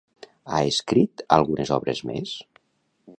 Ha 0.51 0.61
escrit 0.69 1.23
algunes 1.37 1.75
obres 1.77 2.03
més? 2.13 2.33